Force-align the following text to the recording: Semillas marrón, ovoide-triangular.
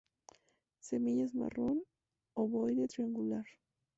Semillas 0.79 1.35
marrón, 1.35 1.83
ovoide-triangular. 2.33 3.45